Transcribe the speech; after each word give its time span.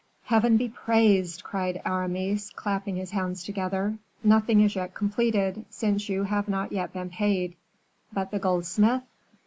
"Heaven 0.23 0.57
be 0.57 0.67
praised!" 0.67 1.43
cried 1.43 1.79
Aramis, 1.85 2.49
clapping 2.49 2.95
his 2.95 3.11
hands 3.11 3.43
together, 3.43 3.99
"nothing 4.23 4.61
is 4.61 4.75
yet 4.75 4.95
completed, 4.95 5.63
since 5.69 6.09
you 6.09 6.23
have 6.23 6.47
not 6.49 6.71
yet 6.71 6.91
been 6.91 7.11
paid." 7.11 7.55
"But 8.11 8.31
the 8.31 8.39
goldsmith?" 8.39 9.03